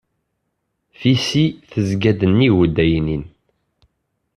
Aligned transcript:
Tisi 0.99 1.45
tezga-d 1.71 2.21
nnig 2.31 2.53
uddaynin. 2.61 3.23